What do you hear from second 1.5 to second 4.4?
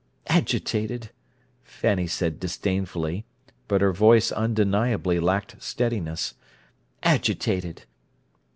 Fanny said disdainfully, but her voice